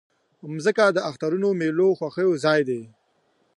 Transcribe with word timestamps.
مځکه 0.53 0.85
د 0.91 0.97
اخترونو، 1.09 1.49
میلو، 1.59 1.87
خوښیو 1.97 2.31
ځای 2.43 2.59
ده. 2.69 2.79